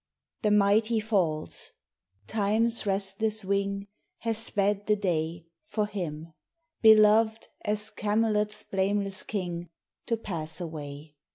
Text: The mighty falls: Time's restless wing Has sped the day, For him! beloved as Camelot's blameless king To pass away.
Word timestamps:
The 0.41 0.49
mighty 0.49 0.99
falls: 0.99 1.73
Time's 2.25 2.87
restless 2.87 3.45
wing 3.45 3.85
Has 4.21 4.39
sped 4.39 4.87
the 4.87 4.95
day, 4.95 5.45
For 5.63 5.85
him! 5.85 6.33
beloved 6.81 7.49
as 7.63 7.91
Camelot's 7.91 8.63
blameless 8.63 9.21
king 9.21 9.69
To 10.07 10.17
pass 10.17 10.59
away. 10.59 11.17